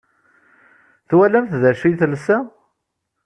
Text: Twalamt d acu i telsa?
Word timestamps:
Twalamt 1.09 1.53
d 1.61 1.63
acu 1.69 1.85
i 1.91 1.93
telsa? 1.99 2.37